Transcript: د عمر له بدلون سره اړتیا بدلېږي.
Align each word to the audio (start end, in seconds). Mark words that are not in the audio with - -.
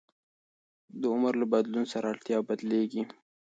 د 0.99 1.01
عمر 1.13 1.33
له 1.41 1.45
بدلون 1.53 1.85
سره 1.93 2.05
اړتیا 2.13 2.37
بدلېږي. 2.47 3.03